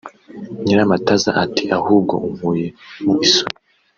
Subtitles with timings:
[0.63, 2.67] Nyiramataza ati “Ahubwo unkuye
[3.05, 3.57] mu isoni